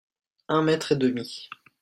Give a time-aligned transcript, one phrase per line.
[0.47, 1.47] Un mètre et demi.